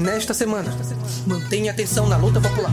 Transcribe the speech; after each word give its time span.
nesta 0.00 0.32
semana. 0.32 0.70
Mantenha 1.26 1.70
atenção 1.70 2.08
na 2.08 2.16
luta 2.16 2.40
popular. 2.40 2.72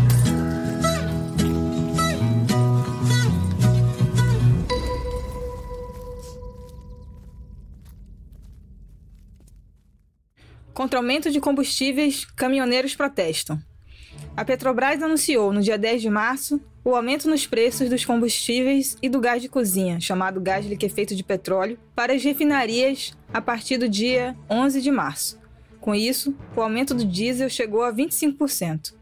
Contra 10.73 10.99
aumento 10.99 11.29
de 11.31 11.39
combustíveis, 11.41 12.23
caminhoneiros 12.23 12.95
protestam. 12.95 13.59
A 14.35 14.45
Petrobras 14.45 15.01
anunciou 15.01 15.51
no 15.51 15.61
dia 15.61 15.77
10 15.77 16.03
de 16.03 16.09
março 16.09 16.61
o 16.85 16.95
aumento 16.95 17.27
nos 17.27 17.45
preços 17.45 17.89
dos 17.89 18.05
combustíveis 18.05 18.95
e 19.01 19.09
do 19.09 19.19
gás 19.19 19.41
de 19.41 19.49
cozinha, 19.49 19.99
chamado 19.99 20.39
gás 20.39 20.65
liquefeito 20.65 21.15
de 21.15 21.23
petróleo, 21.23 21.77
para 21.93 22.13
as 22.13 22.23
refinarias 22.23 23.17
a 23.33 23.41
partir 23.41 23.77
do 23.77 23.89
dia 23.89 24.37
11 24.49 24.81
de 24.81 24.91
março. 24.91 25.46
Com 25.87 25.95
isso, 25.95 26.35
o 26.53 26.59
aumento 26.59 26.93
do 26.93 27.05
diesel 27.05 27.49
chegou 27.49 27.81
a 27.81 27.93
25%. 27.93 28.93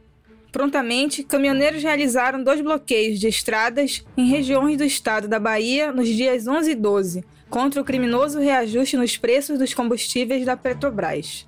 Prontamente, 0.51 1.23
caminhoneiros 1.23 1.81
realizaram 1.81 2.43
dois 2.43 2.61
bloqueios 2.61 3.19
de 3.19 3.27
estradas 3.27 4.05
em 4.15 4.27
regiões 4.27 4.77
do 4.77 4.83
estado 4.83 5.27
da 5.27 5.39
Bahia 5.39 5.91
nos 5.91 6.07
dias 6.07 6.47
11 6.47 6.69
e 6.69 6.75
12, 6.75 7.25
contra 7.49 7.81
o 7.81 7.83
criminoso 7.83 8.39
reajuste 8.39 8.97
nos 8.97 9.17
preços 9.17 9.57
dos 9.57 9.73
combustíveis 9.73 10.45
da 10.45 10.55
Petrobras. 10.55 11.47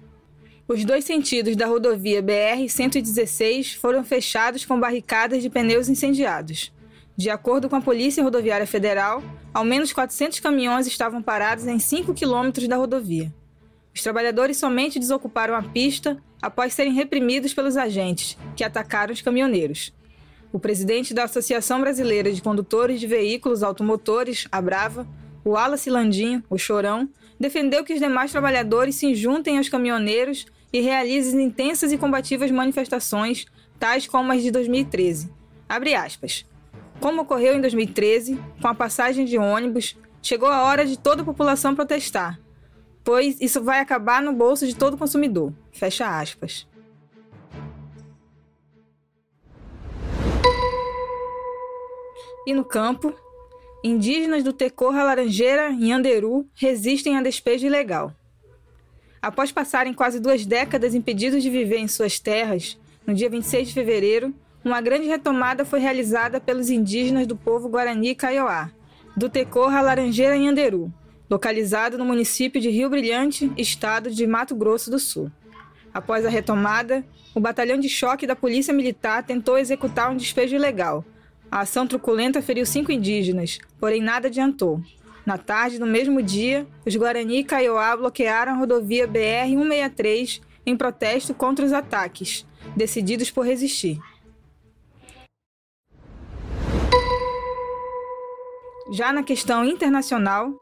Os 0.68 0.84
dois 0.84 1.06
sentidos 1.06 1.56
da 1.56 1.68
rodovia 1.68 2.24
BR-116 2.24 3.76
foram 3.76 4.04
fechados 4.04 4.66
com 4.66 4.80
barricadas 4.80 5.44
de 5.44 5.52
pneus 5.52 5.88
incendiados. 5.88 6.74
De 7.16 7.30
acordo 7.30 7.70
com 7.70 7.76
a 7.76 7.82
Polícia 7.82 8.24
Rodoviária 8.24 8.66
Federal, 8.66 9.22
ao 9.54 9.64
menos 9.64 9.94
400 9.94 10.40
caminhões 10.40 10.88
estavam 10.88 11.22
parados 11.22 11.68
em 11.68 11.78
5 11.78 12.12
quilômetros 12.16 12.68
da 12.68 12.76
rodovia. 12.76 13.32
Os 13.98 14.04
trabalhadores 14.04 14.58
somente 14.58 15.00
desocuparam 15.00 15.56
a 15.56 15.64
pista 15.64 16.22
após 16.40 16.72
serem 16.72 16.94
reprimidos 16.94 17.52
pelos 17.52 17.76
agentes, 17.76 18.38
que 18.56 18.64
atacaram 18.64 19.12
os 19.12 19.24
caminhoneiros. 19.24 19.92
O 20.54 20.60
presidente 20.60 21.16
da 21.16 21.24
Associação 21.24 21.82
Brasileira 21.82 22.32
de 22.32 22.40
Condutores 22.40 23.00
de 23.00 23.08
Veículos 23.08 23.64
Automotores, 23.64 24.48
a 24.52 24.62
Brava, 24.62 25.08
o 25.44 25.54
Wallace 25.54 25.90
Landinho, 25.90 26.44
o 26.48 26.60
Chorão, 26.60 27.10
defendeu 27.40 27.84
que 27.84 27.92
os 27.92 28.00
demais 28.00 28.32
trabalhadores 28.32 28.94
se 28.94 29.16
juntem 29.16 29.58
aos 29.58 29.68
caminhoneiros 29.68 30.46
e 30.72 30.80
realize 30.80 31.36
intensas 31.36 31.92
e 31.92 31.98
combativas 31.98 32.52
manifestações, 32.52 33.48
tais 33.80 34.06
como 34.06 34.32
as 34.32 34.44
de 34.44 34.52
2013. 34.52 35.32
Abre 35.68 35.96
aspas. 35.96 36.46
Como 37.00 37.24
ocorreu 37.24 37.56
em 37.56 37.62
2013, 37.62 38.40
com 38.62 38.68
a 38.68 38.76
passagem 38.76 39.26
de 39.26 39.40
ônibus, 39.40 39.98
chegou 40.22 40.50
a 40.50 40.62
hora 40.66 40.86
de 40.86 41.00
toda 41.00 41.24
a 41.24 41.26
população 41.26 41.74
protestar, 41.74 42.40
pois 43.08 43.40
isso 43.40 43.64
vai 43.64 43.80
acabar 43.80 44.22
no 44.22 44.34
bolso 44.34 44.68
de 44.68 44.76
todo 44.76 44.98
consumidor. 44.98 45.54
Fecha 45.72 46.20
aspas. 46.20 46.68
E 52.46 52.54
no 52.54 52.66
campo, 52.66 53.16
indígenas 53.82 54.44
do 54.44 54.52
Tecorra 54.52 55.04
Laranjeira, 55.04 55.70
em 55.70 55.94
Anderu, 55.94 56.50
resistem 56.54 57.16
a 57.16 57.22
despejo 57.22 57.66
ilegal. 57.66 58.12
Após 59.22 59.54
passarem 59.54 59.94
quase 59.94 60.20
duas 60.20 60.46
décadas 60.46 60.94
impedidos 60.94 61.42
de 61.42 61.50
viver 61.50 61.78
em 61.78 61.88
suas 61.88 62.20
terras, 62.20 62.78
no 63.06 63.14
dia 63.14 63.30
26 63.30 63.70
de 63.70 63.74
fevereiro, 63.74 64.34
uma 64.66 64.82
grande 64.82 65.08
retomada 65.08 65.64
foi 65.64 65.80
realizada 65.80 66.42
pelos 66.42 66.70
indígenas 66.70 67.26
do 67.26 67.38
povo 67.38 67.70
Guarani 67.70 68.14
Kaiowá, 68.14 68.70
do 69.16 69.30
Tecorra 69.30 69.80
Laranjeira 69.80 70.36
em 70.36 70.50
Anderu, 70.50 70.92
localizado 71.30 71.98
no 71.98 72.06
município 72.06 72.62
de 72.62 72.70
Rio 72.70 72.90
Brilhante, 72.90 73.52
estado 73.58 74.10
de 74.10 74.26
Mato 74.26 74.56
Grosso 74.56 74.90
do 74.90 75.00
Sul. 75.00 75.32
Após 75.94 76.26
a 76.26 76.30
retomada, 76.30 77.04
o 77.34 77.40
batalhão 77.40 77.78
de 77.78 77.90
choque 77.90 78.28
da 78.28 78.36
Polícia 78.36 78.74
Militar 78.74 79.24
tentou 79.24 79.58
executar 79.58 80.12
um 80.12 80.18
despejo 80.18 80.56
ilegal. 80.56 81.04
A 81.52 81.62
ação 81.62 81.88
truculenta 81.88 82.42
feriu 82.42 82.66
cinco 82.66 82.92
indígenas, 82.92 83.60
porém 83.80 84.02
nada 84.02 84.28
adiantou. 84.28 84.82
Na 85.26 85.38
tarde 85.38 85.78
do 85.80 85.86
mesmo 85.86 86.22
dia, 86.22 86.66
os 86.86 86.96
Guarani 86.96 87.40
e 87.40 87.44
Kaiowá 87.44 87.96
bloquearam 87.98 88.54
a 88.54 88.56
rodovia 88.56 89.08
BR-163 89.08 90.42
em 90.66 90.76
protesto 90.76 91.34
contra 91.34 91.66
os 91.66 91.74
ataques, 91.74 92.46
decididos 92.76 93.30
por 93.32 93.46
resistir. 93.46 94.00
Já 98.92 99.12
na 99.12 99.22
questão 99.22 99.66
internacional, 99.66 100.54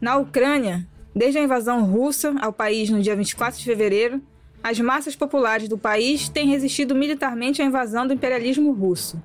na 0.00 0.16
Ucrânia, 0.16 0.86
desde 1.14 1.38
a 1.38 1.42
invasão 1.42 1.84
russa 1.84 2.34
ao 2.40 2.52
país 2.52 2.88
no 2.90 3.02
dia 3.02 3.16
24 3.16 3.58
de 3.58 3.64
fevereiro, 3.64 4.22
as 4.62 4.78
massas 4.78 5.16
populares 5.16 5.68
do 5.68 5.78
país 5.78 6.28
têm 6.28 6.48
resistido 6.48 6.94
militarmente 6.94 7.62
à 7.62 7.64
invasão 7.64 8.06
do 8.06 8.12
imperialismo 8.12 8.72
russo. 8.72 9.22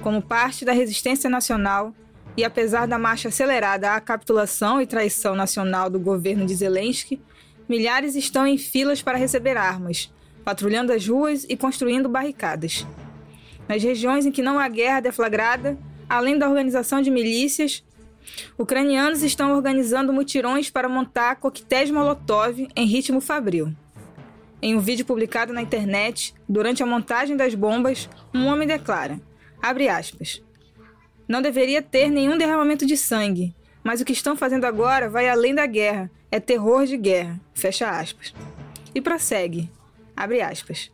Como 0.00 0.22
parte 0.22 0.64
da 0.64 0.72
resistência 0.72 1.28
nacional, 1.28 1.92
e 2.36 2.44
apesar 2.44 2.86
da 2.86 2.98
marcha 2.98 3.28
acelerada 3.28 3.92
à 3.92 4.00
capitulação 4.00 4.80
e 4.80 4.86
traição 4.86 5.34
nacional 5.34 5.90
do 5.90 5.98
governo 5.98 6.46
de 6.46 6.54
Zelensky, 6.54 7.20
milhares 7.68 8.14
estão 8.14 8.46
em 8.46 8.56
filas 8.56 9.02
para 9.02 9.18
receber 9.18 9.56
armas, 9.56 10.12
patrulhando 10.44 10.92
as 10.92 11.06
ruas 11.06 11.44
e 11.48 11.56
construindo 11.56 12.08
barricadas. 12.08 12.86
Nas 13.68 13.82
regiões 13.82 14.24
em 14.24 14.32
que 14.32 14.40
não 14.40 14.58
há 14.58 14.68
guerra 14.68 15.00
deflagrada, 15.00 15.76
além 16.08 16.38
da 16.38 16.48
organização 16.48 17.02
de 17.02 17.10
milícias, 17.10 17.84
ucranianos 18.58 19.22
estão 19.22 19.52
organizando 19.52 20.12
mutirões 20.12 20.70
para 20.70 20.88
montar 20.88 21.36
coquetéis 21.36 21.90
Molotov 21.90 22.68
em 22.74 22.86
ritmo 22.86 23.20
fabril. 23.20 23.72
Em 24.60 24.74
um 24.74 24.80
vídeo 24.80 25.04
publicado 25.04 25.52
na 25.52 25.62
internet, 25.62 26.34
durante 26.48 26.82
a 26.82 26.86
montagem 26.86 27.36
das 27.36 27.54
bombas, 27.54 28.08
um 28.34 28.46
homem 28.46 28.66
declara, 28.66 29.20
aspas, 29.62 30.42
não 31.28 31.42
deveria 31.42 31.82
ter 31.82 32.10
nenhum 32.10 32.38
derramamento 32.38 32.86
de 32.86 32.96
sangue, 32.96 33.54
mas 33.84 34.00
o 34.00 34.04
que 34.04 34.12
estão 34.12 34.36
fazendo 34.36 34.64
agora 34.64 35.08
vai 35.08 35.28
além 35.28 35.54
da 35.54 35.66
guerra, 35.66 36.10
é 36.30 36.40
terror 36.40 36.86
de 36.86 36.96
guerra. 36.96 37.40
Fecha 37.54 37.88
aspas. 37.88 38.34
E 38.94 39.00
prossegue. 39.00 39.70
Abre 40.16 40.40
aspas. 40.40 40.90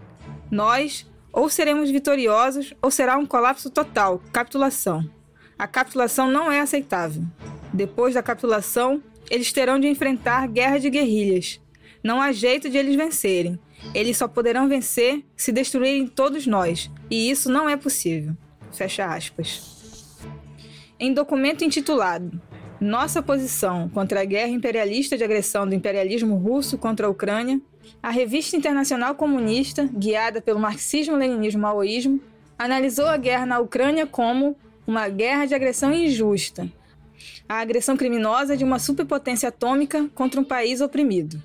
Nós 0.51 1.07
ou 1.33 1.49
seremos 1.49 1.91
vitoriosos 1.91 2.75
ou 2.81 2.91
será 2.91 3.17
um 3.17 3.27
colapso 3.27 3.71
total, 3.71 4.21
capitulação. 4.33 5.09
A 5.59 5.67
capitulação 5.67 6.31
não 6.31 6.51
é 6.51 6.61
aceitável. 6.61 7.23
Depois 7.73 8.15
da 8.15 8.23
capitulação, 8.23 9.03
eles 9.31 9.53
terão 9.53 9.79
de 9.79 9.89
enfrentar 9.89 10.49
guerra 10.49 10.79
de 10.79 10.91
guerrilhas. 10.91 11.61
Não 12.03 12.21
há 12.21 12.33
jeito 12.33 12.69
de 12.69 12.77
eles 12.77 12.97
vencerem. 12.97 13.59
Eles 13.95 14.17
só 14.17 14.27
poderão 14.27 14.69
vencer 14.69 15.25
se 15.37 15.53
destruírem 15.53 16.07
todos 16.07 16.47
nós, 16.47 16.91
e 17.11 17.31
isso 17.31 17.51
não 17.51 17.69
é 17.69 17.77
possível. 17.77 18.37
Fecha 18.73 19.07
aspas. 19.07 19.75
Em 20.99 21.13
documento 21.13 21.65
intitulado 21.65 22.41
Nossa 22.81 23.23
posição 23.23 23.89
contra 23.89 24.21
a 24.23 24.25
guerra 24.25 24.51
imperialista 24.51 25.17
de 25.17 25.25
agressão 25.25 25.67
do 25.67 25.75
imperialismo 25.75 26.37
russo 26.37 26.77
contra 26.77 27.07
a 27.07 27.11
Ucrânia, 27.11 27.61
a 28.03 28.11
revista 28.11 28.57
internacional 28.57 29.15
comunista, 29.15 29.89
guiada 29.93 30.41
pelo 30.41 30.61
marxismo-leninismo-maoísmo, 30.61 32.21
analisou 32.59 33.07
a 33.07 33.17
guerra 33.17 33.47
na 33.47 33.59
Ucrânia 33.59 34.07
como 34.07 34.57
uma 34.87 35.09
guerra 35.09 35.47
de 35.47 35.55
agressão 35.55 35.93
injusta, 35.93 36.71
a 37.49 37.61
agressão 37.61 37.97
criminosa 37.97 38.57
de 38.57 38.65
uma 38.65 38.79
superpotência 38.79 39.49
atômica 39.49 40.09
contra 40.15 40.41
um 40.41 40.45
país 40.45 40.81
oprimido. 40.81 41.43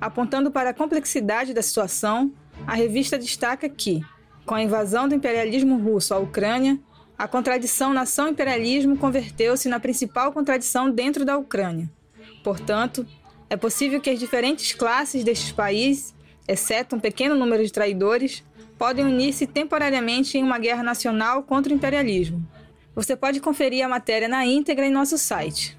Apontando 0.00 0.50
para 0.50 0.70
a 0.70 0.74
complexidade 0.74 1.54
da 1.54 1.62
situação, 1.62 2.32
a 2.66 2.74
revista 2.74 3.18
destaca 3.18 3.68
que, 3.68 4.04
com 4.44 4.54
a 4.54 4.62
invasão 4.62 5.08
do 5.08 5.14
imperialismo 5.14 5.78
russo 5.78 6.12
à 6.12 6.18
Ucrânia, 6.18 6.78
a 7.16 7.28
contradição 7.28 7.92
nação-imperialismo 7.92 8.96
converteu-se 8.96 9.68
na 9.68 9.78
principal 9.78 10.32
contradição 10.32 10.90
dentro 10.90 11.24
da 11.24 11.36
Ucrânia. 11.36 11.90
Portanto, 12.42 13.06
é 13.48 13.56
possível 13.56 14.00
que 14.00 14.10
as 14.10 14.18
diferentes 14.18 14.72
classes 14.72 15.22
destes 15.22 15.52
países, 15.52 16.14
exceto 16.48 16.96
um 16.96 17.00
pequeno 17.00 17.34
número 17.34 17.64
de 17.64 17.72
traidores, 17.72 18.42
podem 18.80 19.04
unir-se 19.04 19.46
temporariamente 19.46 20.38
em 20.38 20.42
uma 20.42 20.58
guerra 20.58 20.82
nacional 20.82 21.42
contra 21.42 21.70
o 21.70 21.76
imperialismo. 21.76 22.42
Você 22.94 23.14
pode 23.14 23.38
conferir 23.38 23.84
a 23.84 23.88
matéria 23.88 24.26
na 24.26 24.46
íntegra 24.46 24.86
em 24.86 24.90
nosso 24.90 25.18
site. 25.18 25.78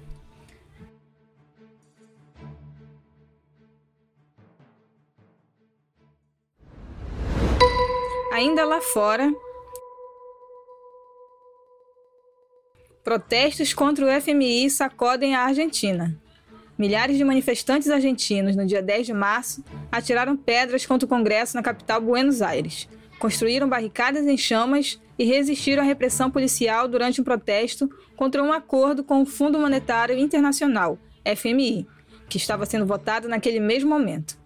Ainda 8.32 8.64
lá 8.64 8.80
fora, 8.80 9.34
Protestos 13.02 13.74
contra 13.74 14.06
o 14.06 14.20
FMI 14.20 14.70
sacodem 14.70 15.34
a 15.34 15.40
Argentina. 15.40 16.16
Milhares 16.78 17.16
de 17.16 17.24
manifestantes 17.24 17.90
argentinos, 17.90 18.56
no 18.56 18.66
dia 18.66 18.82
10 18.82 19.06
de 19.06 19.12
março, 19.12 19.64
atiraram 19.90 20.36
pedras 20.36 20.86
contra 20.86 21.06
o 21.06 21.08
Congresso 21.08 21.56
na 21.56 21.62
capital 21.62 22.00
Buenos 22.00 22.40
Aires, 22.42 22.88
construíram 23.18 23.68
barricadas 23.68 24.26
em 24.26 24.36
chamas 24.36 25.00
e 25.18 25.24
resistiram 25.24 25.82
à 25.82 25.86
repressão 25.86 26.30
policial 26.30 26.88
durante 26.88 27.20
um 27.20 27.24
protesto 27.24 27.88
contra 28.16 28.42
um 28.42 28.52
acordo 28.52 29.04
com 29.04 29.22
o 29.22 29.26
Fundo 29.26 29.58
Monetário 29.58 30.18
Internacional, 30.18 30.98
FMI, 31.36 31.86
que 32.28 32.38
estava 32.38 32.66
sendo 32.66 32.86
votado 32.86 33.28
naquele 33.28 33.60
mesmo 33.60 33.90
momento. 33.90 34.36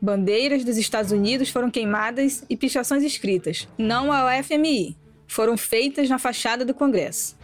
Bandeiras 0.00 0.64
dos 0.64 0.76
Estados 0.76 1.10
Unidos 1.10 1.48
foram 1.48 1.70
queimadas 1.70 2.44
e 2.48 2.56
pichações 2.56 3.02
escritas 3.02 3.66
não 3.76 4.12
ao 4.12 4.28
FMI 4.42 4.96
foram 5.26 5.56
feitas 5.56 6.08
na 6.08 6.18
fachada 6.18 6.64
do 6.64 6.74
Congresso. 6.74 7.36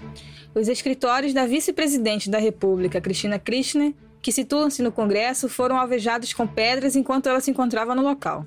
Os 0.55 0.69
escritórios 0.69 1.33
da 1.33 1.47
vice-presidente 1.47 2.31
da 2.31 2.39
República, 2.39 3.01
Cristina 3.01 3.39
Kirchner, 3.39 3.93
que 4.23 4.31
situam-se 4.31 4.83
no 4.83 4.93
Congresso, 4.93 5.49
foram 5.49 5.77
alvejados 5.77 6.33
com 6.33 6.47
pedras 6.47 6.95
enquanto 6.95 7.29
ela 7.29 7.41
se 7.41 7.51
encontrava 7.51 7.95
no 7.95 8.03
local. 8.03 8.47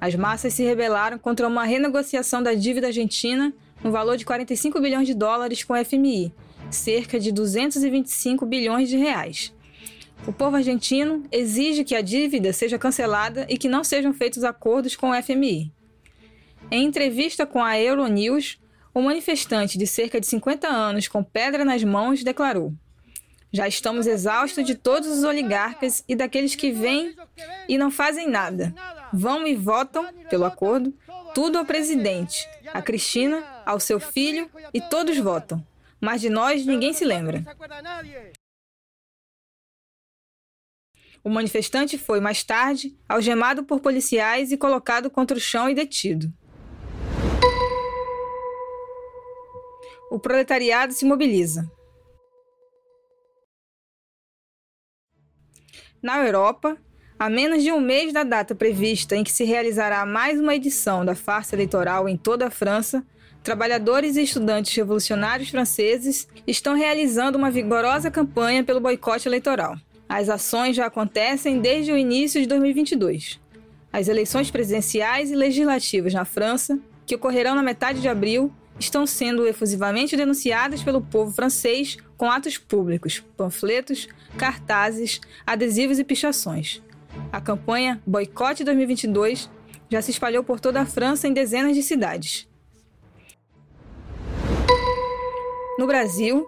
As 0.00 0.16
massas 0.16 0.52
se 0.52 0.64
rebelaram 0.64 1.16
contra 1.16 1.46
uma 1.46 1.64
renegociação 1.64 2.42
da 2.42 2.52
dívida 2.54 2.88
argentina 2.88 3.54
no 3.84 3.92
valor 3.92 4.16
de 4.16 4.24
45 4.24 4.80
bilhões 4.80 5.06
de 5.06 5.14
dólares 5.14 5.62
com 5.62 5.74
o 5.74 5.84
FMI, 5.84 6.34
cerca 6.70 7.20
de 7.20 7.30
225 7.30 8.44
bilhões 8.44 8.88
de 8.88 8.96
reais. 8.96 9.54
O 10.26 10.32
povo 10.32 10.56
argentino 10.56 11.22
exige 11.30 11.84
que 11.84 11.94
a 11.94 12.00
dívida 12.00 12.52
seja 12.52 12.78
cancelada 12.78 13.46
e 13.48 13.56
que 13.56 13.68
não 13.68 13.84
sejam 13.84 14.12
feitos 14.12 14.42
acordos 14.42 14.96
com 14.96 15.10
o 15.10 15.22
FMI. 15.22 15.72
Em 16.70 16.84
entrevista 16.84 17.46
com 17.46 17.62
a 17.62 17.78
Euronews, 17.78 18.58
o 18.94 19.00
manifestante 19.00 19.78
de 19.78 19.86
cerca 19.86 20.20
de 20.20 20.26
50 20.26 20.68
anos 20.68 21.06
com 21.08 21.22
pedra 21.22 21.64
nas 21.64 21.82
mãos 21.82 22.22
declarou: 22.24 22.72
Já 23.52 23.68
estamos 23.68 24.06
exaustos 24.06 24.64
de 24.64 24.74
todos 24.74 25.08
os 25.08 25.24
oligarcas 25.24 26.02
e 26.08 26.16
daqueles 26.16 26.54
que 26.54 26.72
vêm 26.72 27.14
e 27.68 27.76
não 27.76 27.90
fazem 27.90 28.26
nada. 28.26 28.74
Vão 29.12 29.46
e 29.46 29.54
votam, 29.54 30.10
pelo 30.30 30.46
acordo, 30.46 30.96
tudo 31.34 31.58
ao 31.58 31.64
presidente, 31.66 32.48
a 32.72 32.80
Cristina, 32.80 33.44
ao 33.66 33.78
seu 33.78 34.00
filho 34.00 34.50
e 34.72 34.80
todos 34.80 35.18
votam. 35.18 35.64
Mas 36.00 36.22
de 36.22 36.30
nós 36.30 36.64
ninguém 36.64 36.94
se 36.94 37.04
lembra. 37.04 37.44
O 41.22 41.28
manifestante 41.28 41.98
foi, 41.98 42.20
mais 42.20 42.42
tarde, 42.42 42.96
algemado 43.06 43.64
por 43.64 43.80
policiais 43.80 44.50
e 44.50 44.56
colocado 44.56 45.10
contra 45.10 45.36
o 45.36 45.40
chão 45.40 45.68
e 45.68 45.74
detido. 45.74 46.32
O 50.10 50.18
proletariado 50.18 50.92
se 50.94 51.04
mobiliza. 51.04 51.70
Na 56.02 56.18
Europa, 56.18 56.76
a 57.16 57.30
menos 57.30 57.62
de 57.62 57.70
um 57.70 57.80
mês 57.80 58.12
da 58.12 58.24
data 58.24 58.56
prevista 58.56 59.14
em 59.14 59.22
que 59.22 59.30
se 59.30 59.44
realizará 59.44 60.04
mais 60.04 60.40
uma 60.40 60.52
edição 60.52 61.04
da 61.04 61.14
farsa 61.14 61.54
eleitoral 61.54 62.08
em 62.08 62.16
toda 62.16 62.48
a 62.48 62.50
França, 62.50 63.06
trabalhadores 63.40 64.16
e 64.16 64.22
estudantes 64.22 64.74
revolucionários 64.74 65.50
franceses 65.50 66.26
estão 66.44 66.74
realizando 66.74 67.38
uma 67.38 67.52
vigorosa 67.52 68.10
campanha 68.10 68.64
pelo 68.64 68.80
boicote 68.80 69.28
eleitoral. 69.28 69.76
As 70.08 70.28
ações 70.28 70.74
já 70.74 70.86
acontecem 70.86 71.60
desde 71.60 71.92
o 71.92 71.96
início 71.96 72.40
de 72.40 72.48
2022. 72.48 73.40
As 73.92 74.08
eleições 74.08 74.50
presidenciais 74.50 75.30
e 75.30 75.36
legislativas 75.36 76.12
na 76.12 76.24
França, 76.24 76.80
que 77.06 77.14
ocorrerão 77.14 77.54
na 77.54 77.62
metade 77.62 78.00
de 78.00 78.08
abril, 78.08 78.52
estão 78.78 79.06
sendo 79.06 79.46
efusivamente 79.46 80.16
denunciadas 80.16 80.82
pelo 80.82 81.00
povo 81.00 81.32
francês 81.32 81.96
com 82.16 82.30
atos 82.30 82.58
públicos, 82.58 83.20
panfletos, 83.36 84.08
cartazes, 84.36 85.20
adesivos 85.46 85.98
e 85.98 86.04
pichações. 86.04 86.82
A 87.30 87.40
campanha 87.40 88.00
Boicote 88.06 88.64
2022 88.64 89.50
já 89.90 90.00
se 90.00 90.10
espalhou 90.10 90.42
por 90.42 90.58
toda 90.58 90.80
a 90.80 90.86
França 90.86 91.28
em 91.28 91.32
dezenas 91.32 91.74
de 91.76 91.82
cidades. 91.82 92.48
No 95.78 95.86
Brasil, 95.86 96.46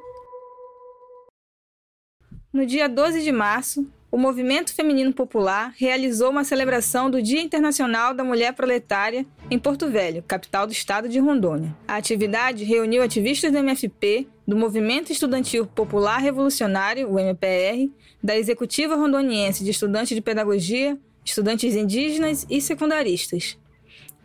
no 2.53 2.65
dia 2.65 2.89
12 2.89 3.23
de 3.23 3.33
março, 3.33 3.87
o 4.15 4.17
Movimento 4.17 4.73
Feminino 4.73 5.13
Popular 5.13 5.75
realizou 5.77 6.31
uma 6.31 6.45
celebração 6.45 7.11
do 7.11 7.21
Dia 7.21 7.43
Internacional 7.43 8.15
da 8.15 8.23
Mulher 8.23 8.53
Proletária 8.53 9.27
em 9.51 9.59
Porto 9.59 9.91
Velho, 9.91 10.23
capital 10.23 10.69
do 10.69 10.73
estado 10.73 11.09
de 11.09 11.19
Rondônia. 11.19 11.77
A 11.89 11.97
atividade 11.97 12.63
reuniu 12.63 13.03
ativistas 13.03 13.51
do 13.51 13.59
MFP, 13.59 14.29
do 14.47 14.57
Movimento 14.57 15.11
Estudantil 15.11 15.67
Popular 15.67 16.19
Revolucionário, 16.19 17.11
o 17.11 17.19
MPR, 17.19 17.91
da 18.23 18.39
Executiva 18.39 18.95
Rondoniense 18.95 19.65
de 19.65 19.73
Estudantes 19.73 20.15
de 20.15 20.23
Pedagogia, 20.23 20.97
estudantes 21.25 21.75
indígenas 21.75 22.47
e 22.49 22.61
secundaristas. 22.61 23.59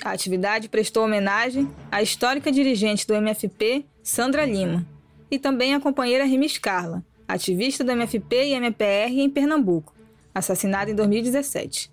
A 0.06 0.12
atividade 0.12 0.70
prestou 0.70 1.06
homenagem 1.06 1.68
à 1.92 2.00
histórica 2.04 2.52
dirigente 2.52 3.08
do 3.08 3.16
MFP, 3.16 3.84
Sandra 4.04 4.46
Lima, 4.46 4.86
e 5.32 5.40
também 5.40 5.74
à 5.74 5.80
companheira 5.80 6.26
Rimis 6.26 6.60
Carla, 6.60 7.04
ativista 7.30 7.84
do 7.84 7.92
MFP 7.92 8.48
e 8.48 8.54
MPR 8.54 9.22
em 9.22 9.30
Pernambuco, 9.30 9.94
assassinada 10.34 10.90
em 10.90 10.96
2017. 10.96 11.92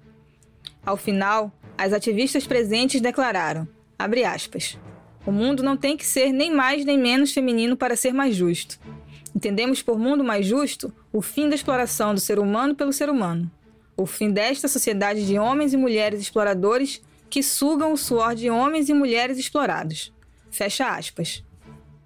Ao 0.85 0.97
final, 0.97 1.53
as 1.77 1.93
ativistas 1.93 2.47
presentes 2.47 3.03
declararam, 3.03 3.69
aspas, 3.99 4.79
o 5.27 5.31
mundo 5.31 5.63
não 5.63 5.77
tem 5.77 5.95
que 5.95 6.07
ser 6.07 6.33
nem 6.33 6.51
mais 6.51 6.87
nem 6.87 6.97
menos 6.97 7.35
feminino 7.35 7.77
para 7.77 7.97
ser 7.97 8.15
mais 8.15 8.35
justo. 8.35 8.79
Entendemos 9.35 9.83
por 9.83 9.99
mundo 9.99 10.25
mais 10.25 10.47
justo 10.47 10.91
o 11.13 11.21
fim 11.21 11.51
da 11.51 11.55
exploração 11.55 12.15
do 12.15 12.21
ser 12.21 12.39
humano 12.39 12.75
pelo 12.75 12.93
ser 12.93 13.11
humano, 13.11 13.51
o 13.95 14.07
fim 14.07 14.31
desta 14.31 14.69
sociedade 14.69 15.27
de 15.27 15.39
homens 15.39 15.75
e 15.75 15.77
mulheres 15.77 16.19
exploradores 16.19 17.03
que 17.29 17.43
sugam 17.43 17.93
o 17.93 17.99
suor 17.99 18.35
de 18.35 18.49
homens 18.49 18.89
e 18.89 18.95
mulheres 18.95 19.37
explorados. 19.37 20.15
Fecha 20.51 20.89
aspas. 20.97 21.45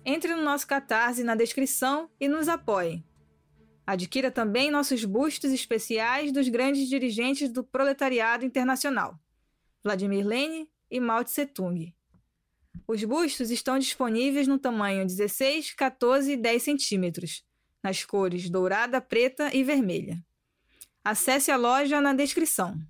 Entre 0.04 0.34
no 0.34 0.42
nosso 0.42 0.66
Catarse 0.66 1.22
na 1.22 1.36
descrição 1.36 2.08
e 2.18 2.26
nos 2.26 2.48
apoie. 2.48 3.04
Adquira 3.90 4.30
também 4.30 4.70
nossos 4.70 5.04
bustos 5.04 5.50
especiais 5.50 6.30
dos 6.30 6.48
grandes 6.48 6.88
dirigentes 6.88 7.50
do 7.50 7.64
proletariado 7.64 8.44
internacional, 8.44 9.18
Vladimir 9.82 10.24
Lenin 10.24 10.68
e 10.88 11.00
Mao 11.00 11.24
Tse 11.24 11.44
Tung. 11.44 11.92
Os 12.86 13.02
bustos 13.02 13.50
estão 13.50 13.80
disponíveis 13.80 14.46
no 14.46 14.60
tamanho 14.60 15.04
16, 15.04 15.74
14 15.74 16.34
e 16.34 16.36
10 16.36 16.62
centímetros, 16.62 17.44
nas 17.82 18.04
cores 18.04 18.48
dourada, 18.48 19.00
preta 19.00 19.52
e 19.52 19.64
vermelha. 19.64 20.24
Acesse 21.02 21.50
a 21.50 21.56
loja 21.56 22.00
na 22.00 22.14
descrição. 22.14 22.80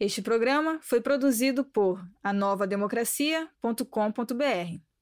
Este 0.00 0.22
programa 0.22 0.78
foi 0.80 1.02
produzido 1.02 1.66
por 1.66 2.02
anovademocracia.com.br. 2.22 4.93